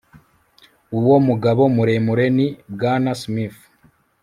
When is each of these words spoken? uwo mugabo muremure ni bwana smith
uwo 0.97 1.15
mugabo 1.27 1.63
muremure 1.75 2.25
ni 2.35 2.47
bwana 2.73 3.11
smith 3.21 3.57